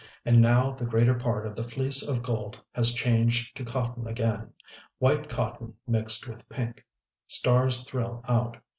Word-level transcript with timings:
And 0.25 0.41
now 0.41 0.71
the 0.71 0.83
greater 0.85 1.13
part 1.13 1.45
of 1.45 1.55
the 1.55 1.61
Fleece 1.63 2.01
of 2.01 2.23
Gold 2.23 2.59
has 2.71 2.95
changed 2.95 3.55
to 3.57 3.63
cotton 3.63 4.07
again, 4.07 4.51
white 4.97 5.29
cotton 5.29 5.75
mixed 5.87 6.27
with 6.27 6.49
pink.... 6.49 6.83
Stars 7.27 7.83
thrill 7.83 8.23
out. 8.27 8.57